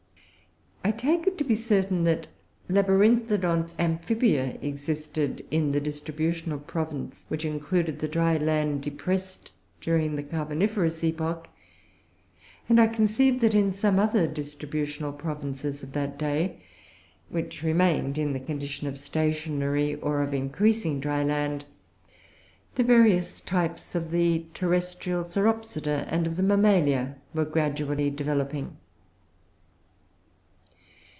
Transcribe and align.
I 0.83 0.89
take 0.93 1.25
it 1.27 1.37
to 1.37 1.43
be 1.43 1.55
certain 1.55 2.05
that 2.05 2.25
Labyrinthodont 2.67 3.69
Amphibia 3.77 4.57
existed 4.63 5.45
in 5.51 5.71
the 5.71 5.79
distributional 5.79 6.57
province 6.59 7.25
which 7.27 7.45
included 7.45 7.99
the 7.99 8.07
dry 8.07 8.37
land 8.37 8.81
depressed 8.81 9.51
during 9.79 10.15
the 10.15 10.23
Carboniferous 10.23 11.03
epoch; 11.03 11.49
and 12.67 12.81
I 12.81 12.87
conceive 12.87 13.41
that, 13.41 13.53
in 13.53 13.73
some 13.73 13.99
other 13.99 14.27
distributional 14.27 15.13
provinces 15.13 15.83
of 15.83 15.93
that 15.93 16.17
day, 16.17 16.57
which 17.29 17.61
remained 17.61 18.17
in 18.17 18.33
the 18.33 18.39
condition 18.39 18.87
of 18.87 18.97
stationary 18.97 19.95
or 19.95 20.23
of 20.23 20.33
increasing 20.33 20.99
dry 20.99 21.23
land, 21.23 21.63
the 22.75 22.83
various 22.83 23.39
types 23.39 23.93
of 23.93 24.09
the 24.09 24.45
terrestrial 24.55 25.25
Sauropsida 25.25 26.07
and 26.09 26.25
of 26.25 26.37
the 26.37 26.43
Mammalia 26.43 27.15
were 27.35 27.45
gradually 27.45 28.09
developing. 28.09 28.77